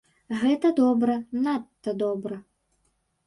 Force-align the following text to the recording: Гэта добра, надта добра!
Гэта 0.43 0.69
добра, 0.79 1.17
надта 1.47 1.95
добра! 2.05 2.39